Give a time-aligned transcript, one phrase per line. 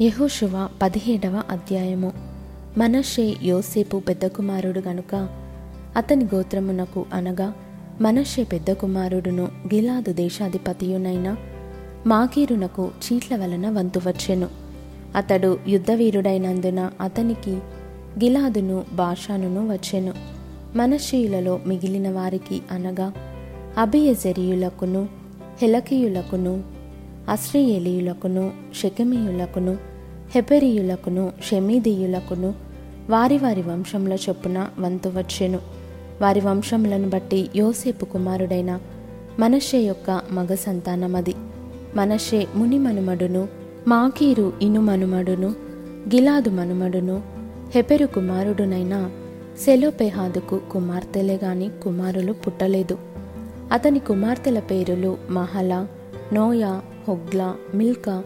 [0.00, 2.12] యహోశువ పదిహేడవ అధ్యాయము.
[2.78, 5.28] మనషే యోసేపు పెద్ద కుమారుడు గనుక
[5.96, 7.54] అతని గోత్రమునకు అనగా
[8.00, 11.36] మనషే పెద్ద కుమారుడును గిలాదు దేశాధిపతియునైన
[12.06, 14.48] మాకీరునకు చీట్ల వలన వంతు వచ్చెను.
[15.16, 17.52] అతడు యుద్ధవీరుడైనందున అతనికి
[18.24, 20.12] గిలాదును బాషానును వచ్చెను.
[20.76, 23.12] మనషీయులలో మిగిలిన వారికి అనగా
[23.78, 25.08] అభియజరియులకును
[25.62, 26.75] హెలకీయులకును
[27.28, 29.76] అశ్రీయేలీయులకును షెకెమీయులకును
[30.34, 32.54] హెపెరీయులకును షెమీదీయులకును
[33.10, 35.58] వారి వారి వంశముల చొప్పున వంతు వచ్చెను.
[36.22, 38.80] వారి వంశములను బట్టి యోసేపు కుమారుడైన
[39.38, 41.34] మనషే యొక్క మగ సంతానమది.
[41.96, 43.48] మనషే ముని మనుమడును
[43.88, 45.48] మాకీరు ఇను మనుమడును
[46.14, 47.22] గిలాదు మనుమడును
[47.74, 49.10] హెపెరు కుమారుడునైన
[49.64, 52.98] సెలోపెహాదుకు కుమార్తెలే గాని కుమారులు పుట్టలేదు.
[53.72, 55.88] అతని కుమార్తెల పేరులు Mahlah
[56.32, 58.22] Noah Hoglah Milcah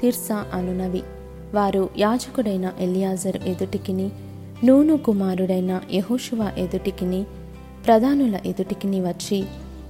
[0.00, 1.02] Tirzah అనునవి
[1.54, 4.10] వారు యాజకుడైన ఎలియాజర్ ఎదుటికిని
[4.64, 7.24] నూను కుమారుడైన యహోషువ ఎదుటికిని
[7.86, 9.44] ప్రధానుల ఎదుటికిని వచ్చి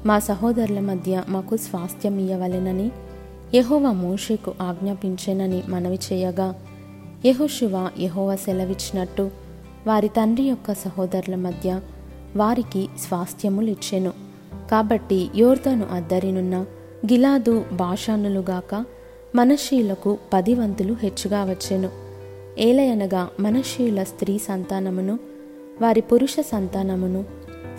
[0.07, 2.91] మా సహోదరుల మధ్య మాకు స్వాస్థ్యం ఇయ్యవలెనని
[3.55, 6.55] యహోవ మోషేకు ఆజ్ఞాపించెనని మనవి చేయగా
[7.27, 9.31] యహోషువ యహోవ సెలవిచ్చినట్టు
[9.87, 11.81] వారి తండ్రి యొక్క సహోదరుల మధ్య
[12.37, 14.13] వారికి స్వాస్థ్యములిచ్చెను.
[14.71, 16.65] కాబట్టి యోర్ధను అద్దరినున్న
[17.07, 18.85] గిలాదు భాషానులుగాక
[19.35, 21.91] మనషీలకు పది వంతులు హెచ్చుగా వచ్చెను.
[22.59, 25.19] ఏలయనగా మనషీయుల స్త్రీ సంతానమును
[25.83, 27.25] వారి పురుష సంతానమును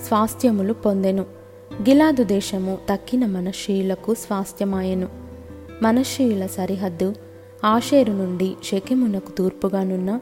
[0.08, 1.26] స్వాస్థ్యములు పొందెను.
[1.74, 5.08] గిలాదు దేశము తక్కిన మనషీయులకు స్వాస్థ్యమాయెను.
[5.82, 7.16] మనషీయుల సరిహద్దు
[7.64, 10.20] ఆషేరు నుండి షెకెమునకు తూర్పుగానున్న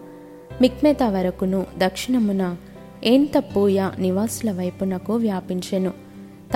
[0.62, 2.56] మిక్మెత వరకును దక్షిణమున
[3.04, 5.94] ఏన్ తప్పూయ నివాసుల వైపునకు వ్యాపించెను.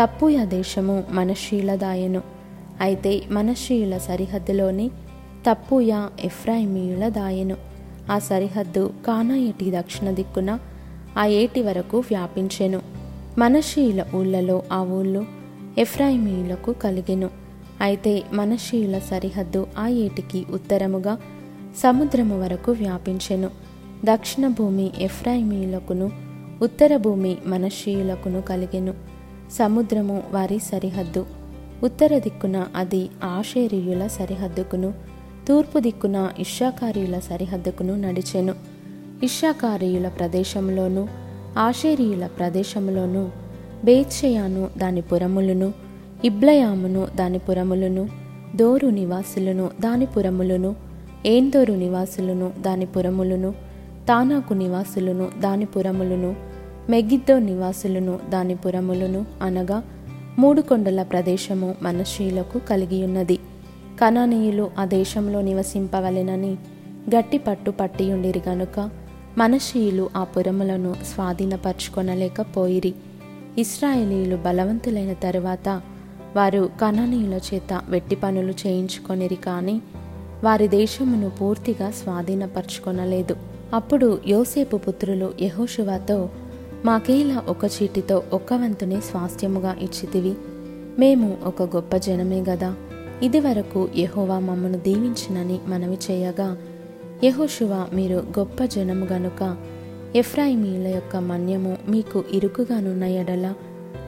[0.02, 2.35] తప్పూయ దేశము మనషీయులదాయెను
[2.82, 4.90] అయితే మనషీయుల సరిహద్దులోని
[5.50, 7.58] తప్పుయా ఎఫ్రాయిమీయుల దాయెను.
[8.12, 10.60] ఆ సరిహద్దు కానాయటి దక్షిణ దిక్కున
[11.18, 12.82] ఆ ఏటి వరకు వ్యాపించెను.
[13.38, 15.26] మనషీయుల ఊళ్ళలో ఆ ఊళ్ళు
[15.78, 17.30] ఎఫ్రాయిమీయులకు కలిగెను.
[17.82, 21.18] అయితే మనషీయుల సరిహద్దు ఆ ఏటికి ఉత్తరముగా
[21.78, 23.50] సముద్రము వరకు వ్యాపించెను.
[24.06, 26.12] దక్షిణ భూమి ఎఫ్రాయిమీయులకును
[26.62, 28.94] ఉత్తర భూమి మనషీయులకును కలిగెను.
[29.52, 31.26] సముద్రము వారి సరిహద్దు
[31.86, 34.94] ఉత్తర దిక్కున అది ఆషేరియుల సరిహద్దుకును
[35.48, 38.56] తూర్పు దిక్కున ఇషాకారియుల సరిహద్దుకును నడిచెను.
[39.24, 41.08] ఇషాకారియుల ప్రదేశంలోను
[41.58, 43.32] ఆషేరియుల ప్రదేశంలోను
[43.84, 45.74] బేత్షయాను దాని పురములను
[46.26, 48.10] ఇబ్లయామును దాని పురములను
[48.56, 50.76] దోరు నివాసులను దాని పురములను
[51.26, 53.52] ఏందోరు నివాసులను దాని పురములను
[54.08, 56.36] తానాకు నివాసులను దాని పురములను
[56.90, 59.84] మెగిద్దో నివాసులను దాని పురములను అనగా
[60.40, 63.40] మూడు కొండల ప్రదేశము మనశ్షియులకు కలిగి ఉన్నది
[64.02, 66.58] కనానీయులు ఆ దేశంలో నివసింపవలెనని
[67.16, 68.90] గట్టి పట్టు పట్టియుండిరి గనుక
[69.38, 72.94] మనషీయులు ఆ పురములను స్వాధీనపరచుకొనలేకపోయిరి.
[73.58, 75.82] ఇస్రాయేలీలు బలవంతులైన తరువాత
[76.36, 79.82] వారు కనానీయుల చేత వెట్టి పనులు చేయించుకొనిరి కానీ
[80.44, 83.36] వారి దేశమును పూర్తిగా స్వాధీనపరచుకొనలేదు.
[83.74, 86.30] అప్పుడు యోసేపు పుత్రులు యహోషువాతో
[86.86, 90.34] మాకేలా ఒక చీటితో ఒక్క వంతునే స్వాస్థ్యముగా ఇచ్చితివి?
[91.00, 92.76] మేము ఒక గొప్ప జనమే గదా.
[93.24, 96.58] ఇదివరకు యహోవా మమ్మను దీవించినని మనవి చేయగా
[97.24, 99.58] యహోశువ మీరు గొప్ప జనము గనుక
[100.16, 103.54] ఎఫ్రాయిమీల యొక్క మన్యము మీకు ఇరుకుగానున్న ఎడల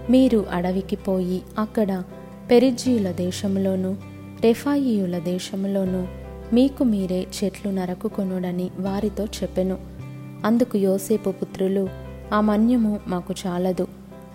[0.09, 2.03] మీరు అడవికి పోయి అక్కడ
[2.51, 3.95] పెరిజీయుల దేశంలోనూ
[4.41, 6.07] రెఫాయియుల దేశంలోనూ
[6.53, 9.77] మీకు మీరే చెట్లు నరకుకొనుడని వారితో చెప్పెను.
[10.45, 13.87] అందుకు యోసేపు పుత్రులు ఆ మన్యము మాకు చాలదు.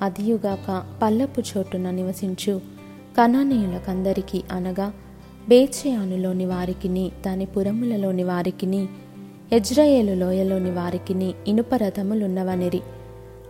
[0.03, 2.61] అదియుగాక పల్లపు చోటున నివసించు.
[3.19, 4.93] కనానీయులకందరికీ అనగా
[5.49, 8.89] బేచయానులోని వారికిని దాని పురములలోని వారికిని
[9.53, 12.81] ఎజ్రాయేలు లోయలోని వారికిని ఇనుపరథములున్నవనిరి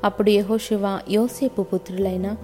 [0.05, 2.37] అప్పుడు యహోశివ యోసేపు పుత్రులైన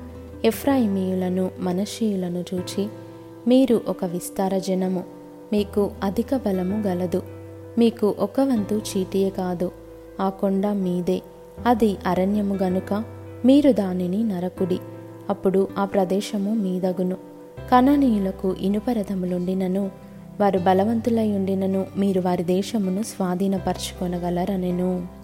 [0.44, 2.88] ఎఫ్రాయిమీయులను మనషీయులను చూచి
[3.48, 5.04] మీరు ఒక విస్తార జనము
[5.52, 7.22] మీకు అధిక బలము గలదు.
[7.78, 9.70] మీకు ఒక వంతు చీటియే కాదు.
[10.20, 11.22] ఆ కొండ మీదే.
[11.66, 13.04] అది అరణ్యము గనుక
[13.44, 14.78] మీరు దానిని నరకుడి.
[15.30, 17.16] అప్పుడు ఆ ప్రదేశము మీదగును.
[17.70, 19.90] కణనీయులకు ఇనుపరథములుండినను
[20.40, 25.17] వారు బలవంతులై ఉండినను మీరు వారి దేశమును స్వాధీనపరచుకొనగలరనెను.